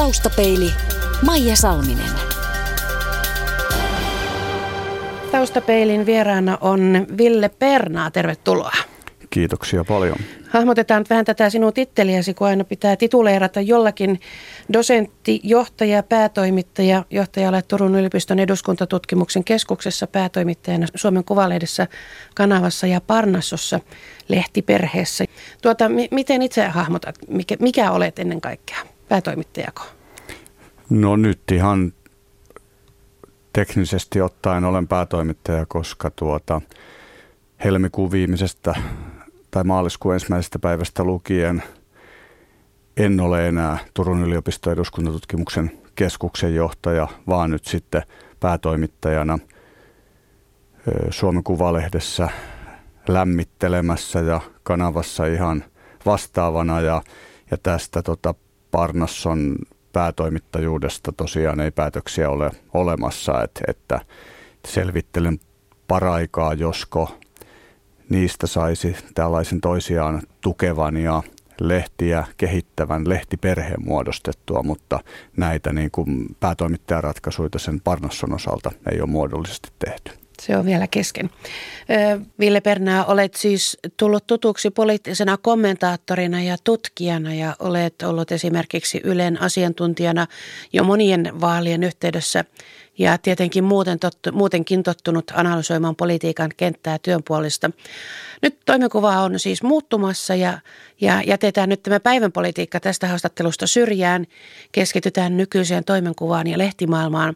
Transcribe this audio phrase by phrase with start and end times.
[0.00, 0.72] Taustapeili
[1.26, 2.10] Maija Salminen.
[5.32, 8.10] Taustapeilin vieraana on Ville Pernaa.
[8.10, 8.72] Tervetuloa.
[9.30, 10.16] Kiitoksia paljon.
[10.48, 14.20] Hahmotetaan vähän tätä sinun titteliäsi, kun aina pitää tituleerata jollakin
[14.72, 17.04] dosentti, johtaja, päätoimittaja.
[17.10, 21.86] Johtaja olet Turun yliopiston eduskuntatutkimuksen keskuksessa päätoimittajana Suomen Kuvalehdessä,
[22.34, 23.80] Kanavassa ja Parnassossa
[24.28, 25.24] lehtiperheessä.
[25.62, 28.78] Tuota, m- miten itse hahmotat, mikä, mikä olet ennen kaikkea?
[29.10, 29.82] Päätoimittajako?
[30.90, 31.92] No nyt ihan
[33.52, 36.60] teknisesti ottaen olen päätoimittaja, koska tuota
[37.64, 38.74] helmikuun viimeisestä
[39.50, 41.62] tai maaliskuun ensimmäisestä päivästä lukien
[42.96, 48.02] en ole enää Turun yliopiston eduskuntatutkimuksen keskuksen johtaja, vaan nyt sitten
[48.40, 49.38] päätoimittajana
[51.10, 52.28] Suomen Kuvalehdessä
[53.08, 55.64] lämmittelemässä ja kanavassa ihan
[56.06, 57.02] vastaavana ja,
[57.50, 58.34] ja tästä tota
[58.70, 59.56] Parnasson
[59.92, 64.00] päätoimittajuudesta tosiaan ei päätöksiä ole olemassa, että, että
[64.68, 65.40] selvittelen
[65.88, 67.18] paraikaa, josko
[68.08, 71.22] niistä saisi tällaisen toisiaan tukevan ja
[71.60, 75.00] lehtiä kehittävän lehtiperheen muodostettua, mutta
[75.36, 80.19] näitä niin kuin päätoimittajaratkaisuja sen Parnasson osalta ei ole muodollisesti tehty.
[80.40, 81.30] Se on vielä kesken.
[82.38, 89.42] Ville Pernää, olet siis tullut tutuksi poliittisena kommentaattorina ja tutkijana ja olet ollut esimerkiksi Ylen
[89.42, 90.26] asiantuntijana
[90.72, 92.44] jo monien vaalien yhteydessä
[92.98, 97.70] ja tietenkin muuten tottu, muutenkin tottunut analysoimaan politiikan kenttää työn puolesta.
[98.42, 100.58] Nyt toimenkuva on siis muuttumassa ja,
[101.00, 104.26] ja jätetään nyt tämä päivän politiikka tästä haastattelusta syrjään.
[104.72, 107.34] Keskitytään nykyiseen toimenkuvaan ja lehtimaailmaan.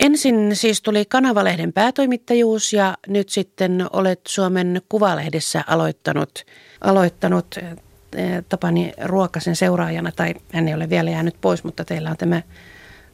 [0.00, 6.44] Ensin siis tuli Kanavalehden päätoimittajuus ja nyt sitten olet Suomen Kuvalehdessä aloittanut,
[6.80, 12.16] aloittanut eh, Tapani Ruokasen seuraajana, tai hän ei ole vielä jäänyt pois, mutta teillä on
[12.16, 12.42] tämä,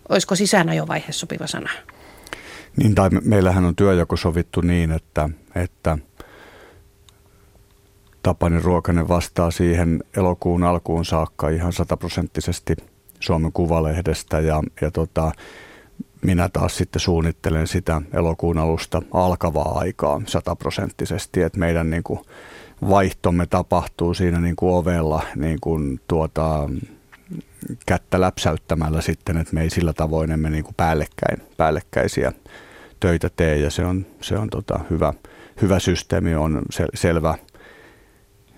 [0.08, 1.70] olisiko sisäänajo-vaihe sopiva sana?
[2.76, 5.98] Niin, tai meillähän on työjako sovittu niin, että, että
[8.22, 12.76] Tapani Ruokanen vastaa siihen elokuun alkuun saakka ihan sataprosenttisesti
[13.20, 15.32] Suomen Kuvalehdestä ja, ja tota,
[16.24, 22.20] minä taas sitten suunnittelen sitä elokuun alusta alkavaa aikaa sataprosenttisesti, että meidän niin kuin
[22.88, 26.68] vaihtomme tapahtuu siinä niin kuin ovella niin kuin tuota,
[27.86, 32.32] kättä läpsäyttämällä sitten, että me ei sillä tavoin emme niin kuin päällekkäin, päällekkäisiä
[33.00, 33.56] töitä tee.
[33.56, 35.12] Ja se on, se on tota hyvä,
[35.62, 37.34] hyvä systeemi, on sel, selvä,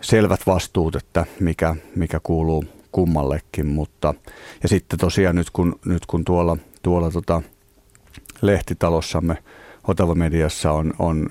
[0.01, 4.15] selvät vastuut, että mikä, mikä kuuluu kummallekin, mutta
[4.63, 7.43] ja sitten tosiaan nyt kun, nyt kun tuolla, tuolla tota,
[8.43, 9.39] lehtitalossamme
[9.89, 11.31] Otava Mediassa on, on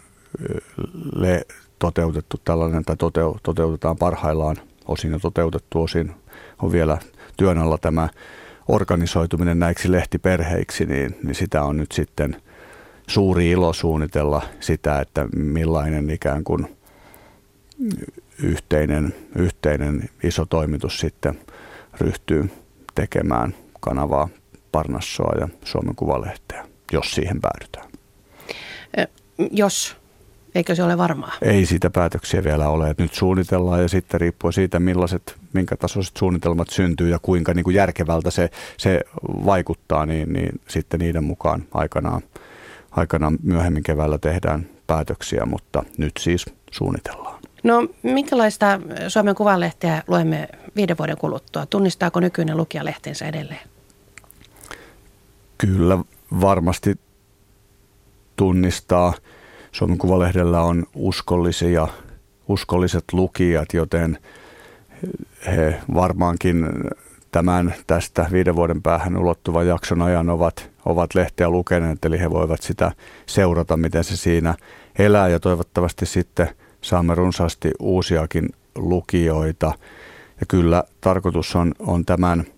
[1.16, 1.45] le,
[1.79, 4.55] toteutettu tällainen, tai toteu, toteutetaan parhaillaan
[4.88, 6.11] osin ja toteutettu osin,
[6.61, 6.97] on vielä
[7.38, 8.09] työn alla tämä
[8.67, 12.41] organisoituminen näiksi lehtiperheiksi, niin, niin sitä on nyt sitten
[13.07, 16.77] suuri ilo suunnitella sitä, että millainen ikään kuin
[18.43, 21.39] yhteinen, yhteinen iso toimitus sitten
[22.01, 22.49] ryhtyy
[22.95, 24.29] tekemään kanavaa
[24.72, 26.54] Parnassoa ja Suomen Kuvalehteä
[26.91, 27.90] jos siihen päädytään.
[29.51, 29.96] Jos,
[30.56, 31.31] eikö se ole varmaa?
[31.41, 32.96] Ei siitä päätöksiä vielä ole.
[32.97, 37.75] Nyt suunnitellaan ja sitten riippuu siitä, millaiset, minkä tasoiset suunnitelmat syntyy ja kuinka niin kuin
[37.75, 39.00] järkevältä se, se
[39.46, 42.22] vaikuttaa, niin, niin sitten niiden mukaan aikanaan,
[42.91, 47.41] aikanaan myöhemmin keväällä tehdään päätöksiä, mutta nyt siis suunnitellaan.
[47.63, 51.66] No minkälaista Suomen Kuvanlehteä luemme viiden vuoden kuluttua?
[51.66, 53.59] Tunnistaako nykyinen lukija lehtensä edelleen?
[55.57, 55.97] Kyllä
[56.41, 56.95] varmasti
[58.35, 59.13] tunnistaa.
[59.71, 61.87] Suomen Kuvalehdellä on uskollisia,
[62.47, 64.17] uskolliset lukijat, joten
[65.45, 66.67] he varmaankin
[67.31, 72.61] tämän tästä viiden vuoden päähän ulottuvan jakson ajan ovat, ovat lehteä lukeneet, eli he voivat
[72.61, 72.91] sitä
[73.25, 74.55] seurata, miten se siinä
[74.99, 76.49] elää ja toivottavasti sitten
[76.81, 79.73] saamme runsaasti uusiakin lukijoita.
[80.39, 82.45] Ja kyllä tarkoitus on, on tämän–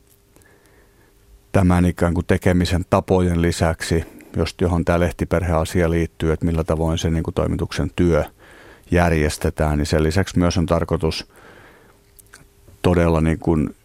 [1.57, 4.05] tämän ikään kuin tekemisen tapojen lisäksi,
[4.35, 8.23] just johon tämä lehtiperheasia liittyy, että millä tavoin se niin kuin toimituksen työ
[8.91, 11.27] järjestetään, niin sen lisäksi myös on tarkoitus
[12.81, 13.75] todella niin kuin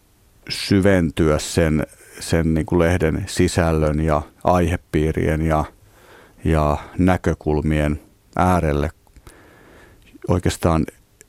[0.49, 1.87] syventyä sen,
[2.19, 5.65] sen niin kuin lehden sisällön ja aihepiirien ja,
[6.43, 7.99] ja näkökulmien
[8.35, 8.89] äärelle.
[10.27, 10.85] Oikeastaan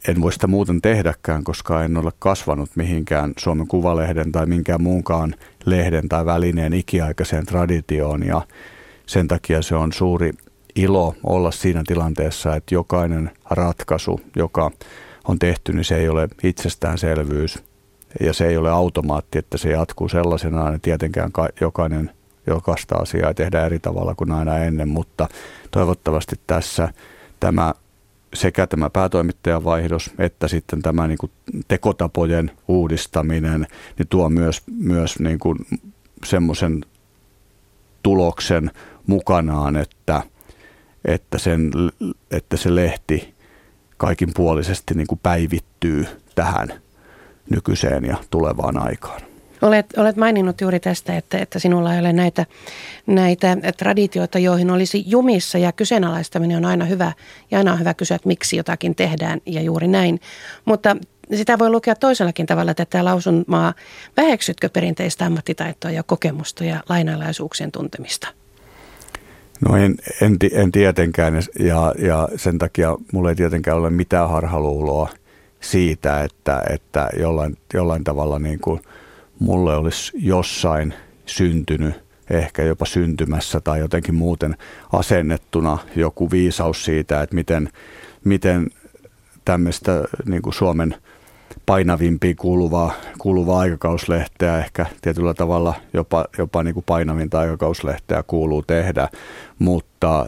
[0.08, 5.34] en voi sitä muuten tehdäkään, koska en ole kasvanut mihinkään Suomen Kuvalehden tai minkään muunkaan
[5.66, 8.42] lehden tai välineen ikiaikaiseen traditioon ja
[9.06, 10.30] sen takia se on suuri
[10.76, 14.70] ilo olla siinä tilanteessa, että jokainen ratkaisu, joka
[15.28, 17.62] on tehty, niin se ei ole itsestäänselvyys
[18.20, 21.30] ja se ei ole automaatti, että se jatkuu sellaisenaan, niin tietenkään
[21.60, 22.10] jokainen
[22.46, 25.28] jokaista asiaa ei tehdä eri tavalla kuin aina ennen, mutta
[25.70, 26.88] toivottavasti tässä
[27.40, 27.74] tämä
[28.34, 31.32] sekä tämä päätoimittajan vaihdos että sitten tämä niin kuin
[31.68, 33.66] tekotapojen uudistaminen
[33.98, 35.58] niin tuo myös, myös niin kuin
[36.24, 36.84] semmoisen
[38.02, 38.70] tuloksen
[39.06, 40.22] mukanaan, että,
[41.04, 41.70] että, sen,
[42.30, 43.34] että se lehti
[43.96, 46.68] kaikin puolisesti niin kuin päivittyy tähän
[47.50, 49.33] nykyiseen ja tulevaan aikaan.
[49.64, 52.46] Olet, olet maininnut juuri tästä, että, että sinulla ei ole näitä,
[53.06, 57.12] näitä traditioita, joihin olisi jumissa ja kyseenalaistaminen on aina hyvä.
[57.50, 60.20] Ja aina on hyvä kysyä, että miksi jotakin tehdään ja juuri näin.
[60.64, 60.96] Mutta
[61.34, 63.74] sitä voi lukea toisellakin tavalla tätä lausumaa.
[64.16, 68.28] Väheksytkö perinteistä ammattitaitoa ja kokemusta ja lainalaisuuksien tuntemista?
[69.68, 75.08] No en, en, en tietenkään ja, ja sen takia mulla ei tietenkään ole mitään harhaluuloa
[75.60, 78.80] siitä, että, että jollain, jollain tavalla niin kuin–
[79.38, 80.94] mulle olisi jossain
[81.26, 81.94] syntynyt,
[82.30, 84.56] ehkä jopa syntymässä tai jotenkin muuten
[84.92, 87.68] asennettuna joku viisaus siitä, että miten,
[88.24, 88.70] miten
[89.44, 90.94] tämmöistä niin kuin Suomen
[91.66, 99.08] painavimpiin kuuluvaa, kuuluvaa aikakauslehteä, ehkä tietyllä tavalla jopa, jopa niin kuin painavinta aikakauslehteä kuuluu tehdä,
[99.58, 100.26] mutta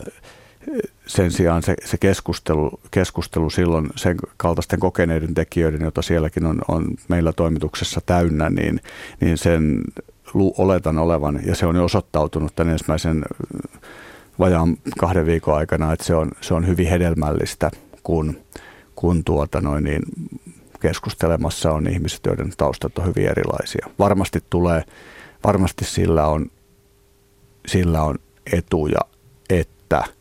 [1.06, 6.86] sen sijaan se, se keskustelu, keskustelu silloin sen kaltaisten kokeneiden tekijöiden, jota sielläkin on, on
[7.08, 8.80] meillä toimituksessa täynnä, niin,
[9.20, 9.80] niin sen
[10.34, 13.24] oletan olevan, ja se on jo osoittautunut tämän ensimmäisen
[14.38, 17.70] vajaan kahden viikon aikana, että se on, se on hyvin hedelmällistä,
[18.02, 18.36] kun,
[18.94, 20.02] kun tuota noin, niin
[20.80, 23.86] keskustelemassa on ihmiset, joiden taustat on hyvin erilaisia.
[23.98, 24.84] Varmasti tulee,
[25.44, 26.46] varmasti sillä on,
[27.66, 28.18] sillä on
[28.52, 29.00] etuja,
[29.50, 30.04] että–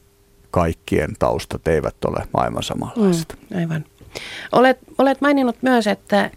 [0.55, 3.37] kaikkien taustat eivät ole maailman samanlaiset.
[3.49, 3.85] Mm, aivan.
[4.51, 6.31] Olet, olet maininnut myös, että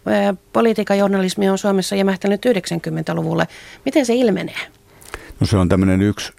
[0.53, 3.49] politiikan journalismi on Suomessa jämähtänyt 90-luvulle.
[3.85, 4.61] Miten se ilmenee?
[5.41, 6.33] No se on tämmöinen yksi,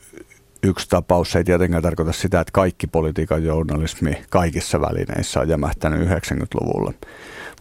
[0.63, 1.31] yksi tapaus.
[1.31, 6.93] Se ei tietenkään tarkoita sitä, että kaikki politiikan journalismi kaikissa välineissä on jämähtänyt 90-luvulla.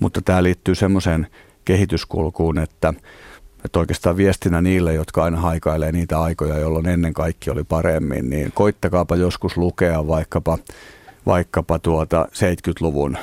[0.00, 1.26] Mutta tämä liittyy semmoiseen
[1.64, 2.94] kehityskulkuun, että
[3.64, 8.52] että oikeastaan viestinä niille, jotka aina haikailee niitä aikoja, jolloin ennen kaikki oli paremmin, niin
[8.54, 10.58] koittakaapa joskus lukea vaikkapa,
[11.26, 13.18] vaikkapa tuota 70-luvun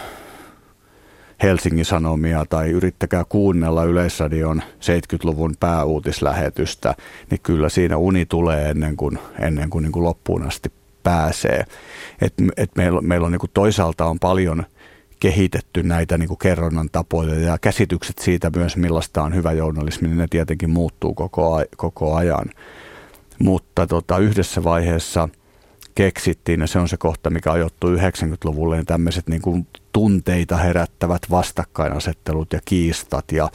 [1.44, 6.96] Helsingin Sanomia tai yrittäkää kuunnella Yleisradion 70-luvun pääuutislähetystä,
[7.32, 10.72] niin kyllä siinä uni tulee ennen kuin, ennen kuin, niin kuin loppuun asti
[11.04, 11.66] pääsee.
[12.22, 14.64] Et, et meillä, meillä on niin kuin toisaalta on paljon–
[15.20, 20.18] kehitetty näitä niin kuin kerronnan tapoja ja käsitykset siitä myös, millaista on hyvä journalismi, niin
[20.18, 22.46] ne tietenkin muuttuu koko, koko ajan.
[23.40, 25.30] Mutta tota, yhdessä vaiheessa
[25.96, 31.22] keksittiin, ja se on se kohta, mikä ajoittuu 90-luvulle, niin tämmöiset niin kuin tunteita herättävät
[31.32, 33.50] vastakkainasettelut ja kiistat ja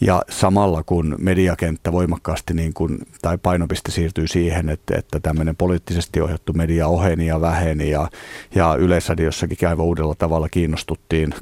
[0.00, 6.20] ja samalla kun mediakenttä voimakkaasti niin kuin, tai painopiste siirtyy siihen, että, että tämmöinen poliittisesti
[6.20, 8.08] ohjattu media oheni ja väheni ja,
[8.54, 11.34] ja Yleisradiossakin aivan uudella tavalla kiinnostuttiin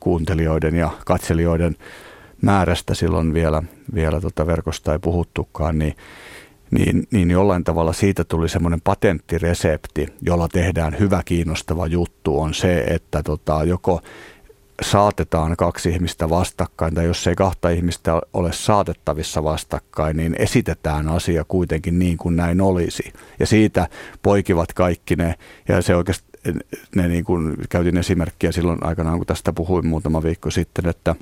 [0.00, 1.76] kuuntelijoiden ja katselijoiden
[2.42, 3.62] määrästä silloin vielä,
[3.94, 5.94] vielä tota verkosta ei puhuttukaan, niin,
[6.70, 12.80] niin, niin jollain tavalla siitä tuli semmoinen patenttiresepti, jolla tehdään hyvä kiinnostava juttu, on se,
[12.80, 14.00] että tota, joko
[14.82, 21.44] saatetaan kaksi ihmistä vastakkain, tai jos ei kahta ihmistä ole saatettavissa vastakkain, niin esitetään asia
[21.48, 23.12] kuitenkin niin kuin näin olisi.
[23.38, 23.88] Ja siitä
[24.22, 25.34] poikivat kaikki ne,
[25.68, 26.28] ja se oikeasti,
[26.94, 31.14] ne niin kuin, käytin esimerkkiä silloin aikanaan, kun tästä puhuin muutama viikko sitten, että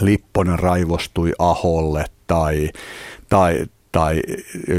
[0.00, 2.70] Lipponen raivostui Aholle tai,
[3.28, 4.22] tai, tai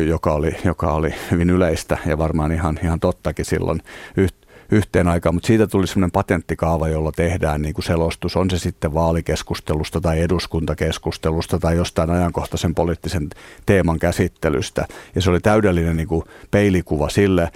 [0.07, 3.81] joka, oli, joka oli hyvin yleistä ja varmaan ihan, ihan tottakin silloin
[4.17, 4.44] yht,
[4.75, 8.93] yhteen aikaan, mutta siitä tuli semmoinen patenttikaava, jolla tehdään niin kuin selostus, on se sitten
[8.93, 13.29] vaalikeskustelusta tai eduskuntakeskustelusta tai jostain ajankohtaisen poliittisen
[13.65, 14.85] teeman käsittelystä.
[15.15, 17.51] Ja se oli täydellinen niin kuin peilikuva sille,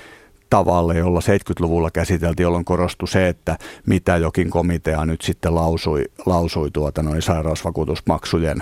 [0.49, 6.71] tavalle, jolla 70-luvulla käsiteltiin, jolloin korostui se, että mitä jokin komitea nyt sitten lausui, lausui
[6.71, 8.57] tuota noin sairausvakuutusmaksujen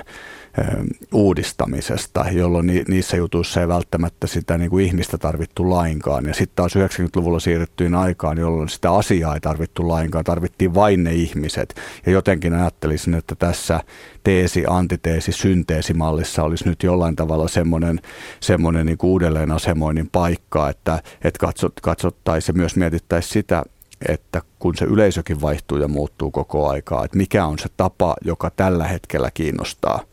[1.14, 6.26] uudistamisesta, jolloin ni, niissä jutuissa ei välttämättä sitä niin kuin ihmistä tarvittu lainkaan.
[6.26, 11.14] Ja sitten taas 90-luvulla siirryttyyn aikaan, jolloin sitä asiaa ei tarvittu lainkaan, tarvittiin vain ne
[11.14, 11.76] ihmiset.
[12.06, 13.80] Ja jotenkin ajattelisin, että tässä
[14.24, 18.00] teesi, antiteesi, synteesimallissa olisi nyt jollain tavalla semmoinen,
[18.40, 23.64] semmoinen niin kuin uudelleen asemoinnin paikka, että, että katsot, katsottaisiin ja myös mietittäisiin sitä,
[24.08, 28.50] että kun se yleisökin vaihtuu ja muuttuu koko aikaa, että mikä on se tapa, joka
[28.50, 30.02] tällä hetkellä kiinnostaa–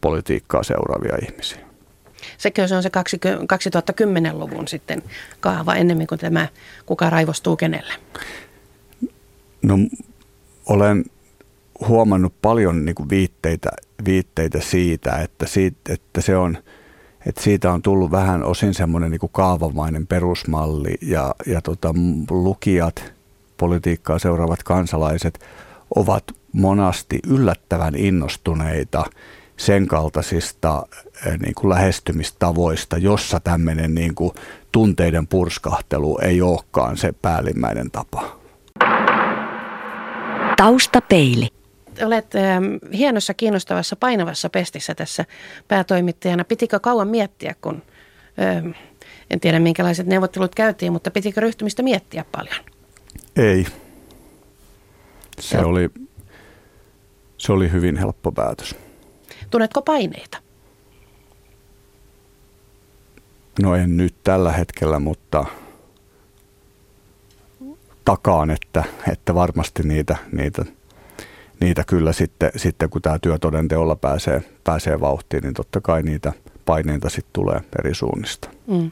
[0.00, 1.58] politiikkaa seuraavia ihmisiä.
[2.38, 5.02] Sekö se on se 2010-luvun sitten
[5.40, 6.48] kaava ennemmin kuin tämä
[6.86, 7.94] kuka raivostuu kenelle?
[9.62, 9.78] No
[10.66, 11.04] olen
[11.88, 13.70] huomannut paljon niin kuin viitteitä
[14.04, 16.58] viitteitä siitä, että, siitä, että se on,
[17.26, 21.94] että siitä on tullut vähän osin semmoinen niin kaavamainen perusmalli ja, ja tota,
[22.30, 23.12] lukijat,
[23.56, 25.40] politiikkaa seuraavat kansalaiset
[25.94, 29.04] ovat monasti yllättävän innostuneita
[29.60, 30.86] sen kaltaisista
[31.26, 34.32] eh, niin kuin lähestymistavoista, jossa tämmöinen niin kuin
[34.72, 38.40] tunteiden purskahtelu ei olekaan se päällimmäinen tapa.
[40.56, 41.48] Taustapeili.
[42.04, 42.42] Olet äh,
[42.92, 45.24] hienossa, kiinnostavassa, painavassa pestissä tässä
[45.68, 46.44] päätoimittajana.
[46.44, 47.82] Pitikö kauan miettiä, kun
[48.42, 48.74] äh,
[49.30, 52.64] en tiedä minkälaiset neuvottelut käytiin, mutta pitikö ryhtymistä miettiä paljon?
[53.36, 53.66] Ei.
[55.40, 55.90] Se oli,
[57.38, 58.74] se oli hyvin helppo päätös.
[59.50, 60.38] Tunnetko paineita?
[63.62, 65.44] No en nyt tällä hetkellä, mutta
[68.04, 70.64] takaan, että, että varmasti niitä, niitä,
[71.60, 76.32] niitä kyllä sitten, sitten kun tämä työ todenteolla pääsee, pääsee vauhtiin, niin totta kai niitä
[76.64, 78.48] paineita sitten tulee eri suunnista.
[78.66, 78.90] Mm.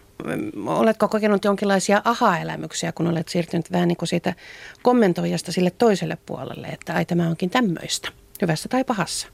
[0.67, 4.35] Oletko kokenut jonkinlaisia aha-elämyksiä, kun olet siirtynyt vähän niin kuin siitä
[4.83, 8.09] kommentoijasta sille toiselle puolelle, että ai tämä onkin tämmöistä,
[8.43, 9.29] hyvässä tai pahassa?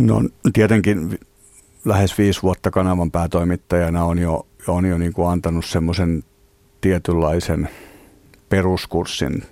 [0.00, 1.18] No tietenkin
[1.84, 6.24] lähes viisi vuotta kanavan päätoimittajana on jo, on jo niin kuin antanut semmoisen
[6.80, 7.68] tietynlaisen
[8.48, 9.44] peruskurssin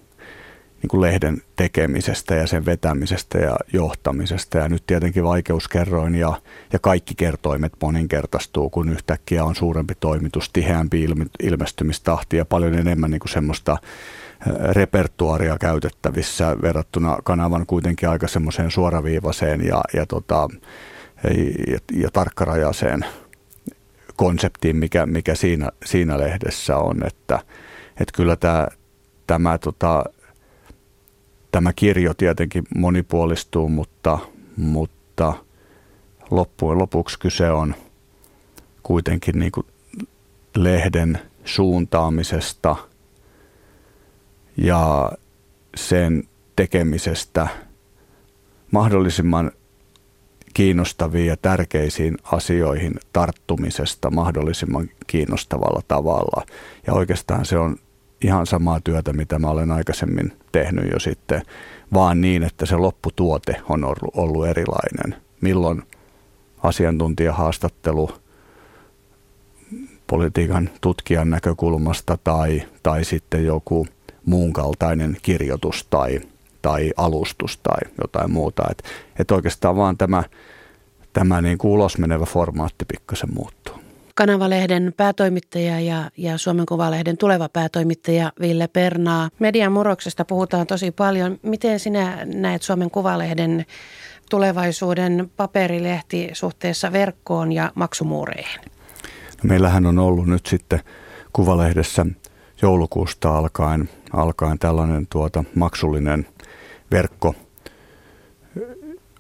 [0.83, 4.59] niin kuin lehden tekemisestä ja sen vetämisestä ja johtamisesta.
[4.59, 6.33] Ja nyt tietenkin vaikeuskerroin ja,
[6.73, 13.11] ja kaikki kertoimet moninkertaistuu, kun yhtäkkiä on suurempi toimitus, tiheämpi ilme, ilmestymistahti ja paljon enemmän
[13.11, 13.77] niin kuin semmoista
[14.73, 20.49] repertuaria käytettävissä verrattuna kanavan kuitenkin aika semmoiseen suoraviivaiseen ja, ja, tota,
[21.71, 23.05] ja, ja tarkkarajaiseen
[24.17, 27.39] konseptiin, mikä, mikä siinä, siinä lehdessä on, että,
[28.01, 28.67] että kyllä tämä,
[29.27, 30.05] tämä, tota,
[31.59, 34.19] tämä kirjo tietenkin monipuolistuu, mutta,
[34.57, 35.35] mutta
[36.31, 37.75] loppujen lopuksi kyse on
[38.83, 39.67] kuitenkin niin kuin
[40.57, 42.77] lehden suuntaamisesta
[44.57, 45.13] ja
[45.77, 46.25] sen
[46.57, 47.49] tekemisestä
[48.71, 49.53] mahdollisimman
[50.55, 56.47] kiinnostaviin ja tärkeisiin asioihin tarttumisesta mahdollisimman kiinnostavalla tavalla.
[56.87, 57.77] Ja oikeastaan se on
[58.25, 61.43] ihan samaa työtä, mitä mä olen aikaisemmin tehnyt jo sitten,
[61.95, 63.85] vaan niin, että se lopputuote on
[64.17, 65.23] ollut erilainen.
[65.41, 65.83] Milloin
[66.63, 68.11] asiantuntijahaastattelu
[70.07, 73.87] politiikan tutkijan näkökulmasta tai, tai sitten joku
[74.25, 76.21] muun kaltainen kirjoitus tai
[76.63, 78.63] tai alustus tai jotain muuta.
[78.71, 78.85] Että
[79.19, 80.23] et oikeastaan vaan tämä,
[81.13, 83.78] tämä niin kuin ulosmenevä formaatti pikkasen muuttuu.
[84.19, 89.29] Kanavalehden päätoimittaja ja, ja Suomen Kuvalehden tuleva päätoimittaja Ville Pernaa.
[89.39, 91.39] Median murroksesta puhutaan tosi paljon.
[91.43, 93.67] Miten sinä näet Suomen Kuvalehden
[94.31, 98.61] tulevaisuuden paperilehti suhteessa verkkoon ja maksumuureihin?
[99.43, 100.81] No meillähän on ollut nyt sitten
[101.33, 102.07] Kuvalehdessä
[102.63, 106.27] joulukuusta alkaen, alkaen tällainen tuota maksullinen–
[106.91, 107.35] verkko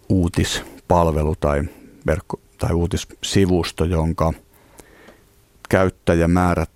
[0.09, 1.63] uutispalvelu tai,
[2.07, 4.33] verkko, tai uutissivusto, jonka
[5.69, 6.71] käyttäjämäärät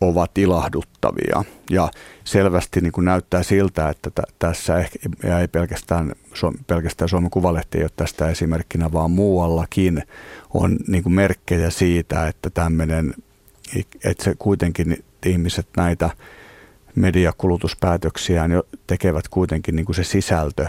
[0.00, 1.44] ovat ilahduttavia.
[1.70, 1.90] Ja
[2.24, 6.12] selvästi niin kuin näyttää siltä, että t- tässä ehkä, ja ei pelkästään,
[6.66, 10.02] pelkästään Suomen Kuvalehti ei ole tästä esimerkkinä, vaan muuallakin
[10.54, 13.14] on niin kuin merkkejä siitä, että tämmöinen,
[14.04, 16.10] että se kuitenkin ihmiset näitä
[16.94, 18.50] mediakulutuspäätöksiään
[18.86, 20.66] tekevät kuitenkin niin kuin se sisältö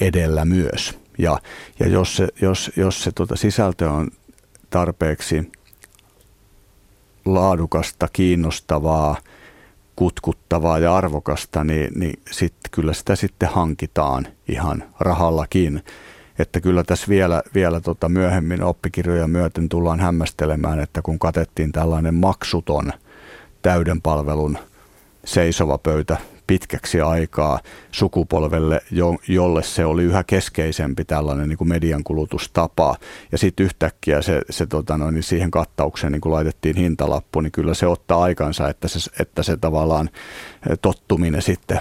[0.00, 0.98] edellä myös.
[1.18, 1.38] Ja,
[1.80, 4.10] ja jos se, jos, jos se tuota sisältö on
[4.70, 5.52] tarpeeksi
[7.26, 9.16] laadukasta, kiinnostavaa,
[9.96, 15.82] kutkuttavaa ja arvokasta, niin, niin sit, kyllä sitä sitten hankitaan ihan rahallakin.
[16.38, 22.14] Että kyllä tässä vielä, vielä tota myöhemmin oppikirjoja myöten tullaan hämmästelemään, että kun katettiin tällainen
[22.14, 22.92] maksuton
[23.62, 24.58] täyden palvelun–
[25.26, 27.60] seisova pöytä pitkäksi aikaa
[27.92, 32.96] sukupolvelle, jo, jolle se oli yhä keskeisempi tällainen niin kuin median kulutustapa.
[33.32, 37.52] Ja sitten yhtäkkiä se, se tota noin, niin siihen kattaukseen niin kuin laitettiin hintalappu, niin
[37.52, 40.10] kyllä se ottaa aikansa, että se, että se tavallaan
[40.82, 41.80] tottuminen sitten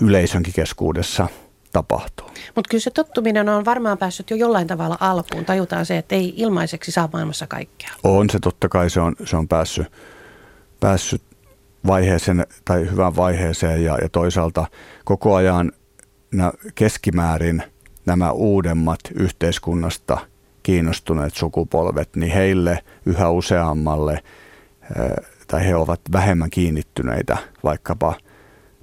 [0.00, 1.28] yleisönkin keskuudessa
[1.72, 2.26] tapahtuu.
[2.54, 5.44] Mutta kyllä se tottuminen on varmaan päässyt jo jollain tavalla alkuun.
[5.44, 7.90] Tajutaan se, että ei ilmaiseksi saa maailmassa kaikkea.
[8.02, 9.86] On se totta kai, se on, se on päässyt,
[10.80, 11.22] päässyt
[11.86, 14.66] vaiheeseen tai hyvään vaiheeseen ja, ja toisaalta
[15.04, 15.72] koko ajan
[16.74, 17.62] keskimäärin
[18.06, 20.18] nämä uudemmat yhteiskunnasta
[20.62, 24.22] kiinnostuneet sukupolvet, niin heille yhä useammalle
[25.46, 28.14] tai he ovat vähemmän kiinnittyneitä vaikkapa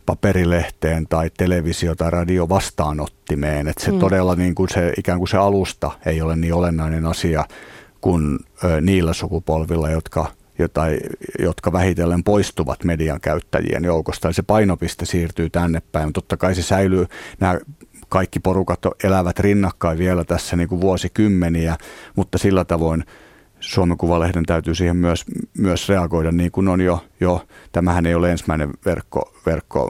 [0.06, 3.68] paperilehteen tai televisio- tai radio vastaanottimeen.
[3.68, 4.00] Että se mm.
[4.00, 7.46] todella niin kuin se, ikään kuin se alusta ei ole niin olennainen asia
[8.02, 8.40] kuin
[8.82, 11.00] niillä sukupolvilla, jotka, jotai,
[11.40, 14.28] jotka vähitellen poistuvat median käyttäjien joukosta.
[14.28, 16.14] Eli se painopiste siirtyy tänne päin.
[16.14, 17.06] Totta kai se säilyy,
[17.40, 17.60] nämä
[18.10, 21.78] kaikki porukat elävät rinnakkain vielä tässä niin kuin vuosikymmeniä,
[22.16, 23.04] mutta sillä tavoin
[23.60, 25.26] Suomen Kuvalehden täytyy siihen myös,
[25.58, 29.90] myös reagoida, niin kuin on jo, jo tämähän ei ole ensimmäinen verkko, verkko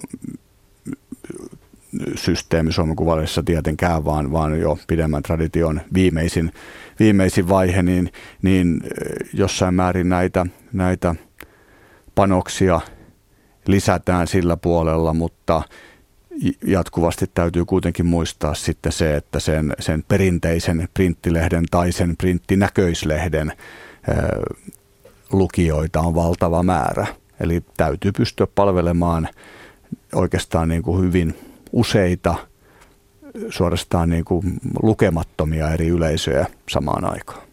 [2.15, 6.51] systeemi Suomen Kuvalehdessä tietenkään, vaan, vaan jo pidemmän tradition viimeisin,
[6.99, 8.81] viimeisin vaihe, niin, niin
[9.33, 11.15] jossain määrin näitä, näitä
[12.15, 12.81] panoksia
[13.67, 15.61] lisätään sillä puolella, mutta
[16.67, 23.51] jatkuvasti täytyy kuitenkin muistaa sitten se, että sen, sen perinteisen printtilehden tai sen printtinäköislehden
[25.31, 27.07] lukijoita on valtava määrä.
[27.39, 29.29] Eli täytyy pystyä palvelemaan
[30.13, 31.35] oikeastaan niin kuin hyvin
[31.73, 32.35] useita,
[33.49, 34.43] suorastaan niin kuin
[34.83, 37.43] lukemattomia eri yleisöjä samaan aikaan.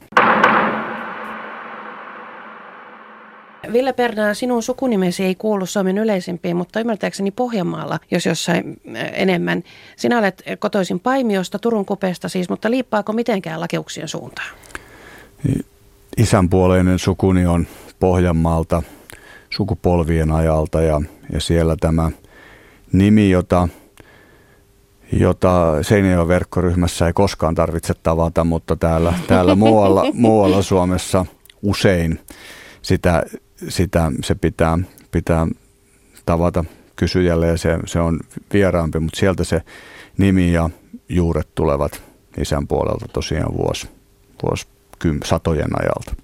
[3.73, 9.63] Ville Pernaa, sinun sukunimesi ei kuulu Suomen yleisimpiin, mutta ymmärtääkseni Pohjanmaalla, jos jossain äh, enemmän.
[9.97, 14.49] Sinä olet kotoisin Paimiosta, Turun kupeesta siis, mutta liippaako mitenkään lakeuksien suuntaan?
[16.17, 17.67] Isänpuoleinen sukuni on
[18.01, 18.83] Pohjanmaalta
[19.51, 22.11] sukupolvien ajalta ja, ja siellä tämä
[22.93, 23.69] nimi, jota,
[25.13, 31.27] jota Seinäjoen verkkoryhmässä ei koskaan tarvitse tavata, mutta täällä, täällä muualla, muualla Suomessa
[31.63, 32.21] usein
[32.83, 33.23] sitä
[33.69, 34.79] sitä se pitää,
[35.11, 35.47] pitää
[36.27, 36.65] tavata
[36.97, 38.21] kysyjälle ja se, se on
[38.53, 39.63] vieraampi, mutta sieltä se
[40.19, 40.71] nimi ja
[41.09, 42.03] juuret tulevat
[42.39, 43.89] isän puolelta tosiaan vuosi,
[44.43, 44.67] vuosi
[44.99, 46.15] kym, satojen ajalta.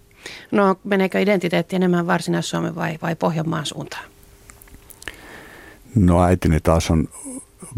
[0.51, 4.05] No meneekö identiteetti enemmän Varsinais-Suomen vai, vai Pohjanmaan suuntaan?
[5.95, 7.09] No äitini taas on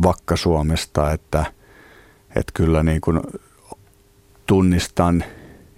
[0.02, 1.44] Vakka-Suomesta, että,
[2.28, 3.20] että kyllä niin kuin
[4.46, 5.24] tunnistan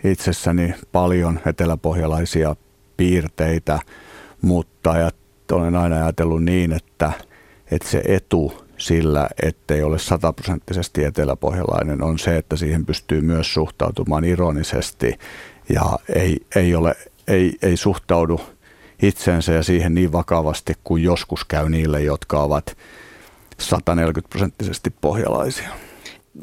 [0.05, 2.57] itsessäni paljon eteläpohjalaisia
[2.97, 3.79] piirteitä,
[4.43, 4.95] mutta
[5.53, 7.13] olen aina ajatellut niin, että,
[7.71, 14.25] että se etu sillä, ettei ole sataprosenttisesti eteläpohjalainen, on se, että siihen pystyy myös suhtautumaan
[14.25, 15.19] ironisesti
[15.69, 16.95] ja ei, ei, ole,
[17.29, 18.41] ei, ei suhtaudu
[19.03, 22.77] itsensä ja siihen niin vakavasti kuin joskus käy niille, jotka ovat
[23.61, 25.71] 140 prosenttisesti pohjalaisia.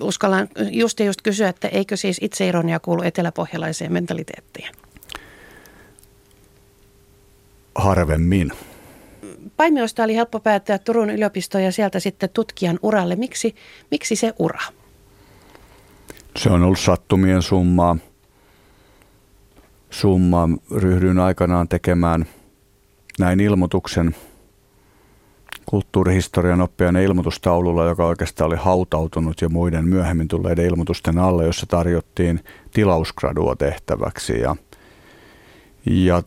[0.02, 4.70] Uskallan just just kysyä, että eikö siis itseironia kuulu eteläpohjalaiseen mentaliteettiin?
[7.78, 8.52] harvemmin.
[9.58, 13.16] Paimiosta oli helppo päättää Turun yliopistoon ja sieltä sitten tutkijan uralle.
[13.16, 13.56] Miksi,
[13.92, 14.60] miksi se ura?
[16.36, 17.98] Se on ollut sattumien summaa.
[19.90, 22.26] Summa ryhdyin aikanaan tekemään
[23.20, 24.16] näin ilmoituksen
[25.70, 32.44] kulttuurihistorian oppijan ilmoitustaululla, joka oikeastaan oli hautautunut jo muiden myöhemmin tulleiden ilmoitusten alle, jossa tarjottiin
[32.74, 34.40] tilausgradua tehtäväksi.
[34.40, 34.56] Ja,
[35.86, 36.24] ja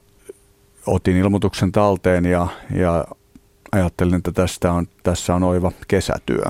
[0.86, 3.04] otin ilmoituksen talteen ja, ja
[3.72, 6.44] ajattelin, että tästä on, tässä on oiva kesätyö.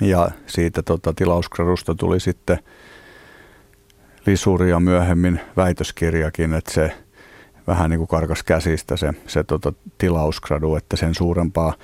[0.00, 2.58] Ja siitä tota, tilausgradusta tuli sitten
[4.26, 6.96] lisuri ja myöhemmin väitöskirjakin, että se
[7.68, 11.74] vähän niin kuin karkas käsistä se, se tota, tilausgradu, että sen suurempaa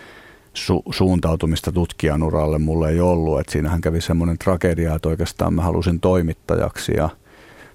[0.55, 3.41] su- suuntautumista tutkijan uralle mulle ei ollut.
[3.41, 7.09] Et siinähän kävi semmoinen tragedia, että oikeastaan mä halusin toimittajaksi ja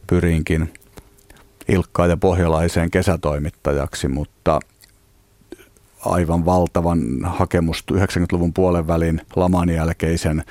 [0.07, 0.73] pyrinkin
[1.67, 4.59] Ilkkaa ja pohjalaiseen kesätoimittajaksi, mutta
[6.05, 10.43] aivan valtavan hakemus 90-luvun puolen välin laman jälkeisen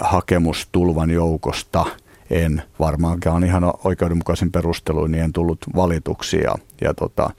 [0.00, 1.86] hakemustulvan joukosta
[2.30, 7.30] en varmaankaan ihan oikeudenmukaisin perusteluin, niin en tullut valituksi ja, ja tota,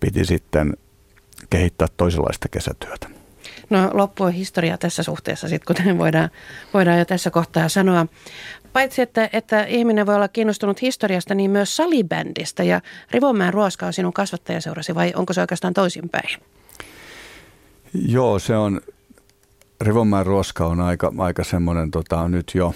[0.00, 0.76] piti sitten
[1.50, 3.08] kehittää toisenlaista kesätyötä.
[3.70, 6.30] No loppu on historia tässä suhteessa, sit, kuten voidaan,
[6.74, 8.06] voidaan jo tässä kohtaa sanoa
[8.72, 12.62] paitsi että, että ihminen voi olla kiinnostunut historiasta, niin myös salibändistä.
[12.62, 16.40] Ja Rivonmäen ruoska on sinun kasvattajaseurasi vai onko se oikeastaan toisinpäin?
[17.94, 18.80] Joo, se on,
[19.80, 22.74] Rivonmäen ruoska on aika, aika semmoinen tota, nyt jo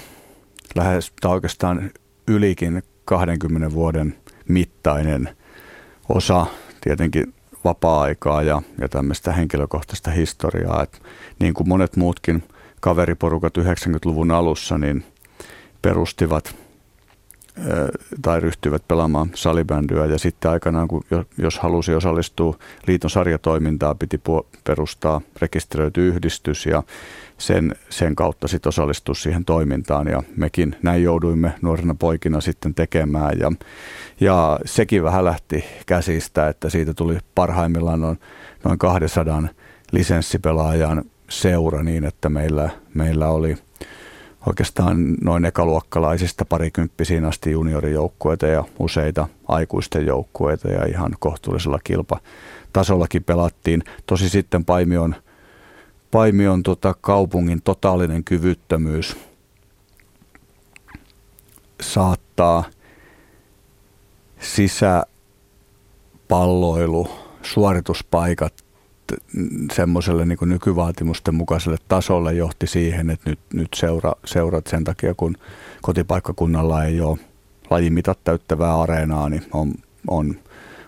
[0.75, 1.91] lähes, tai oikeastaan
[2.29, 4.17] ylikin 20 vuoden
[4.49, 5.29] mittainen
[6.09, 6.47] osa
[6.81, 10.83] tietenkin vapaa-aikaa ja, ja tämmöistä henkilökohtaista historiaa.
[10.83, 11.03] Et
[11.39, 12.43] niin kuin monet muutkin
[12.81, 15.05] kaveriporukat 90-luvun alussa, niin
[15.83, 16.57] perustivat
[18.23, 20.07] tai ryhtyivät pelaamaan salibändyä.
[20.07, 21.05] Ja sitten aikanaan, kun
[21.39, 24.21] jos halusi osallistua liiton sarjatoimintaa, piti
[24.65, 26.83] perustaa rekisteröity yhdistys ja
[27.39, 30.07] sen, sen kautta sitten osallistua siihen toimintaan.
[30.07, 33.39] Ja mekin näin jouduimme nuorena poikina sitten tekemään.
[33.39, 33.53] Ja,
[34.21, 38.19] ja sekin vähän lähti käsistä, että siitä tuli parhaimmillaan noin,
[38.65, 39.43] noin 200
[39.93, 43.57] lisenssipelaajan seura niin, että meillä, meillä oli
[44.47, 53.83] oikeastaan noin ekaluokkalaisista parikymppisiin asti juniorijoukkueita ja useita aikuisten joukkueita ja ihan kohtuullisella kilpatasollakin pelattiin.
[54.07, 55.15] Tosi sitten Paimion,
[56.11, 59.17] Paimion tota kaupungin totaalinen kyvyttömyys
[61.81, 62.65] saattaa
[64.41, 67.11] sisäpalloilu,
[67.43, 68.64] suorituspaikat
[69.73, 75.37] semmoiselle niin nykyvaatimusten mukaiselle tasolle johti siihen, että nyt, nyt seura, seurat sen takia, kun
[75.83, 77.19] kotipaikkakunnalla ei ole
[77.71, 79.75] lajimitat täyttävää areenaa, niin on,
[80.09, 80.35] on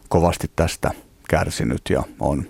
[0.08, 0.90] kovasti tästä
[1.28, 2.44] kärsinyt ja on,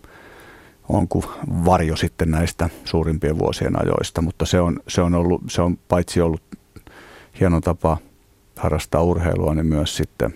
[0.89, 1.25] on kuin
[1.65, 6.21] varjo sitten näistä suurimpien vuosien ajoista, mutta se on, se on, ollut, se on paitsi
[6.21, 6.43] ollut
[7.41, 7.99] hieno tapa
[8.57, 10.35] harrastaa urheilua, niin myös sitten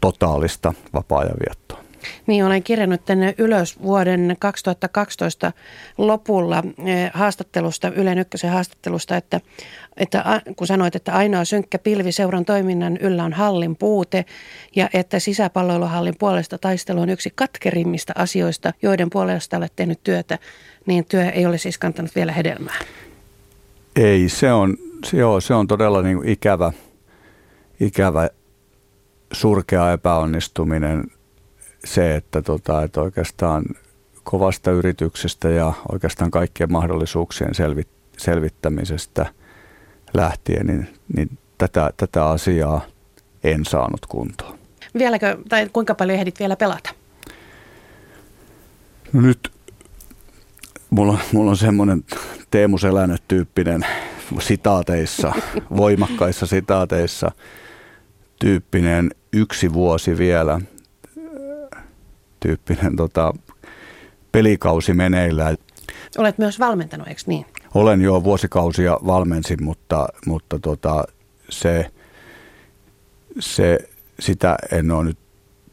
[0.00, 1.81] totaalista vapaa-ajan viettoa.
[2.26, 5.52] Niin, olen kirjannut tänne ylös vuoden 2012
[5.98, 9.40] lopulla eh, haastattelusta, Ylen ykkösen haastattelusta, että,
[9.96, 14.24] että kun sanoit, että ainoa synkkä pilvi seuran toiminnan yllä on hallin puute
[14.76, 20.38] ja että sisäpalloiluhallin puolesta taistelu on yksi katkerimmista asioista, joiden puolesta olet tehnyt työtä,
[20.86, 22.78] niin työ ei ole siis kantanut vielä hedelmää.
[23.96, 24.76] Ei, se on,
[25.12, 26.72] joo, se on todella niin ikävä,
[27.80, 28.30] ikävä
[29.32, 31.04] surkea epäonnistuminen
[31.84, 33.64] se, että, tota, että oikeastaan
[34.24, 39.26] kovasta yrityksestä ja oikeastaan kaikkien mahdollisuuksien selvit, selvittämisestä
[40.14, 42.84] lähtien, niin, niin tätä, tätä asiaa
[43.44, 44.58] en saanut kuntoon.
[44.98, 46.90] Vieläkö, tai kuinka paljon ehdit vielä pelata?
[49.12, 49.52] No nyt
[50.90, 52.04] mulla, mulla on semmoinen
[52.50, 53.86] Teemu Selänne-tyyppinen
[54.38, 55.32] sitaateissa,
[55.76, 57.30] voimakkaissa sitaateissa
[58.38, 60.60] tyyppinen yksi vuosi vielä–
[62.42, 63.34] tyyppinen tota,
[64.32, 65.56] pelikausi meneillään.
[66.18, 67.46] Olet myös valmentanut, eikö niin?
[67.74, 71.04] Olen jo vuosikausia valmensin, mutta, mutta tota,
[71.48, 71.90] se,
[73.38, 73.78] se,
[74.20, 75.18] sitä en ole nyt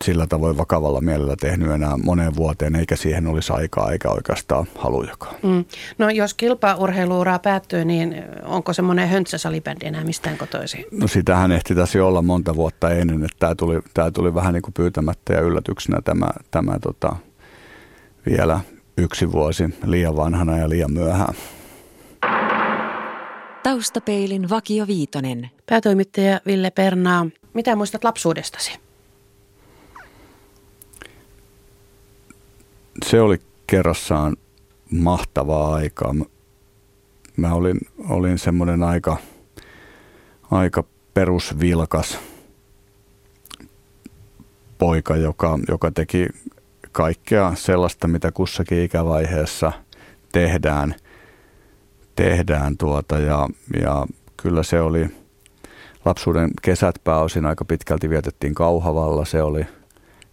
[0.05, 5.35] sillä tavoin vakavalla mielellä tehnyt enää moneen vuoteen, eikä siihen olisi aikaa eikä oikeastaan halujakaan.
[5.43, 5.65] Mm.
[5.97, 10.85] No jos kilpaurheiluuraa päättyy, niin onko semmoinen höntsäsalibändi enää mistään kotoisin?
[10.91, 14.61] No sitähän ehti tässä olla monta vuotta ennen, että tämä tuli, tämä tuli vähän niin
[14.61, 17.15] kuin pyytämättä ja yllätyksenä tämä, tämä tota,
[18.29, 18.59] vielä
[18.97, 21.33] yksi vuosi liian vanhana ja liian myöhään.
[23.63, 25.49] Taustapeilin Vakio Viitonen.
[25.65, 28.88] Päätoimittaja Ville Pernaa, mitä muistat lapsuudestasi?
[33.05, 34.37] Se oli kerrassaan
[34.91, 36.15] mahtavaa aikaa.
[37.37, 37.77] Mä olin,
[38.09, 39.17] olin semmoinen aika,
[40.51, 42.19] aika perusvilkas
[44.77, 46.27] poika, joka, joka teki
[46.91, 49.71] kaikkea sellaista, mitä kussakin ikävaiheessa
[50.31, 50.95] tehdään,
[52.15, 53.49] tehdään tuota ja,
[53.81, 54.05] ja
[54.37, 55.07] kyllä se oli
[56.05, 59.25] lapsuuden kesät pääosin aika pitkälti vietettiin Kauhavalla.
[59.25, 59.65] Se oli,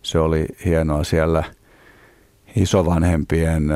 [0.02, 1.44] se oli hienoa siellä–
[2.56, 3.70] isovanhempien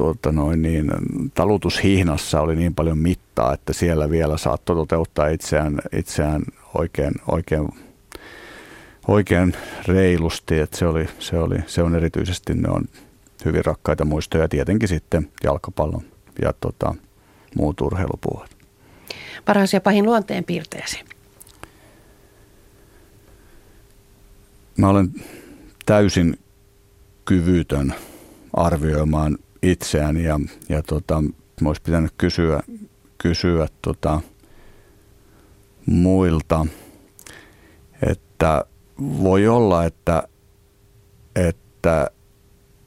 [0.00, 0.92] tuota noin niin,
[1.34, 6.42] talutushihnassa oli niin paljon mittaa, että siellä vielä saattoi toteuttaa itseään, itseään
[6.74, 7.68] oikein, oikein,
[9.08, 9.56] oikein
[9.88, 10.58] reilusti.
[10.58, 12.84] Että se, oli, se, oli, se on erityisesti, ne on
[13.44, 14.48] hyvin rakkaita muistoja.
[14.48, 16.02] Tietenkin sitten jalkapallon
[16.42, 16.94] ja tota,
[17.56, 18.56] muut urheilupuolet.
[19.44, 21.00] Paras ja pahin luonteen piirteesi?
[24.76, 25.10] Mä olen
[25.86, 26.38] täysin
[27.30, 27.94] kyvytön
[28.52, 31.22] arvioimaan itseään ja, ja tota,
[31.64, 32.62] olisi pitänyt kysyä,
[33.18, 34.20] kysyä tota,
[35.86, 36.66] muilta,
[38.10, 38.64] että
[38.98, 40.22] voi olla, että,
[41.36, 42.10] että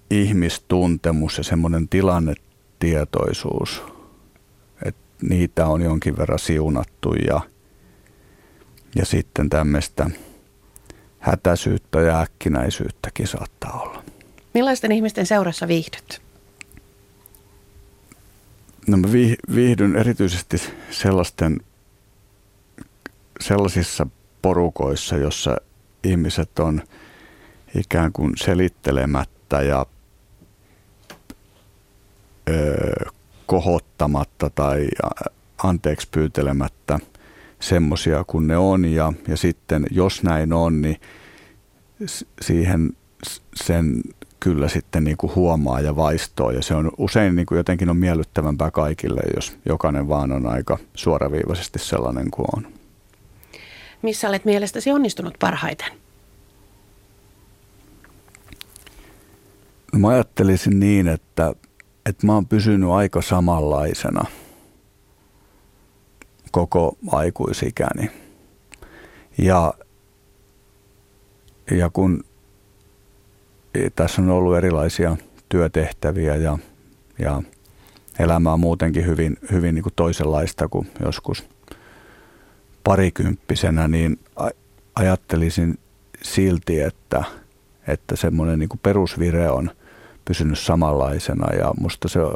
[0.10, 3.84] ihmistuntemus ja semmoinen tilannetietoisuus,
[4.86, 7.42] että niitä on jonkin verran siunattu ja,
[8.96, 10.10] ja sitten tämmöistä
[11.20, 14.13] hätäisyyttä ja äkkinäisyyttäkin saattaa olla.
[14.54, 16.22] Millaisten ihmisten seurassa viihdyt?
[18.88, 19.08] No mä
[19.56, 20.58] viihdyn erityisesti
[20.90, 21.62] sellaisten,
[23.40, 24.08] sellaisissa
[24.42, 25.58] porukoissa, jossa
[26.04, 26.82] ihmiset on
[27.76, 29.86] ikään kuin selittelemättä ja
[32.50, 33.10] ö,
[33.46, 34.88] kohottamatta tai
[35.64, 37.00] anteeksi pyytelemättä
[37.60, 38.86] semmoisia kuin ne on.
[38.86, 41.02] Ja, ja sitten jos näin on, niin
[42.42, 42.94] siihen
[43.56, 44.02] sen
[44.44, 46.52] kyllä sitten niin kuin huomaa ja vaistoo.
[46.52, 50.78] Ja se on usein niin kuin jotenkin on miellyttävämpää kaikille, jos jokainen vaan on aika
[50.94, 52.68] suoraviivaisesti sellainen kuin on.
[54.02, 55.88] Missä olet mielestäsi onnistunut parhaiten?
[59.98, 61.54] Mä ajattelisin niin, että,
[62.06, 64.26] että mä oon pysynyt aika samanlaisena
[66.52, 68.12] koko aikuisikäni.
[69.38, 69.74] Ja,
[71.72, 72.24] ja kun
[73.96, 75.18] tässä on ollut erilaisia
[75.50, 76.58] työtehtäviä ja,
[77.20, 77.42] ja
[78.20, 81.44] elämä on muutenkin hyvin, hyvin niin kuin toisenlaista kuin joskus
[82.84, 84.20] parikymppisenä, niin
[84.96, 85.80] ajattelisin
[86.22, 87.24] silti, että,
[87.88, 89.72] että semmoinen niin perusvire on
[90.26, 92.34] pysynyt samanlaisena ja musta se on,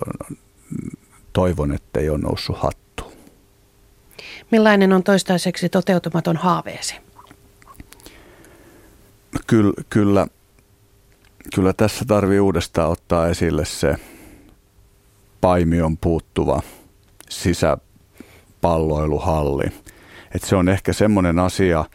[1.33, 3.11] toivon, että ei ole noussut hattuun.
[4.51, 6.95] Millainen on toistaiseksi toteutumaton haaveesi?
[9.47, 10.27] Kyllä, kyllä,
[11.55, 13.95] kyllä tässä tarvii uudestaan ottaa esille se
[15.41, 16.61] paimion puuttuva
[17.29, 19.65] sisäpalloiluhalli.
[20.35, 21.85] Et se on ehkä semmoinen asia,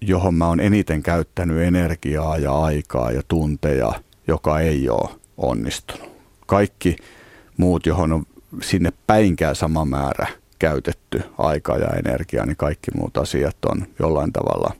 [0.00, 3.92] johon mä oon eniten käyttänyt energiaa ja aikaa ja tunteja,
[4.28, 6.10] joka ei ole onnistunut.
[6.46, 6.96] Kaikki
[7.56, 8.24] muut, johon on
[8.62, 10.26] sinne päinkään sama määrä
[10.58, 14.74] käytetty aikaa ja energiaa, niin kaikki muut asiat on jollain tavalla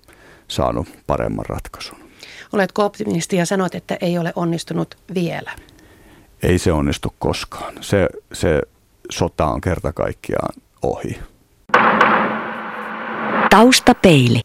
[0.49, 2.04] saanut paremman ratkaisun.
[2.55, 5.53] Oletko optimisti ja sanot, että ei ole onnistunut vielä?
[6.43, 7.75] Ei se onnistu koskaan.
[7.81, 8.63] Se, se
[9.11, 11.19] sota on kerta kaikkiaan ohi.
[13.51, 14.41] Taustapeili.